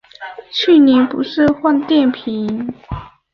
[0.49, 2.73] 去年不是换电瓶